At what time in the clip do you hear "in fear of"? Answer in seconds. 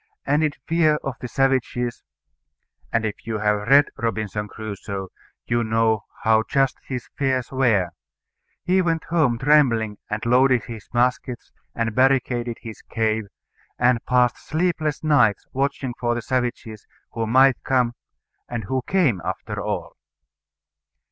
0.43-1.13